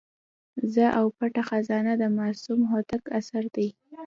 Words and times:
زه 0.73 0.85
او 0.99 1.05
پټه 1.17 1.41
خزانه 1.49 1.93
د 1.97 2.03
معصوم 2.17 2.59
هوتک 2.71 3.03
اثر 3.19 3.43
دی. 3.55 3.69